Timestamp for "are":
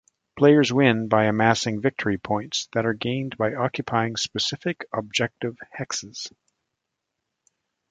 2.87-2.93